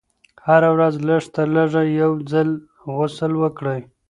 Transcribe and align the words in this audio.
هره 0.47 0.69
ورځ 0.75 0.93
لږ 1.07 1.23
تر 1.35 1.47
لږه 1.55 1.81
یو 2.01 2.11
ځل 2.31 2.49
غسل 2.95 3.33
وکړئ. 3.41 3.81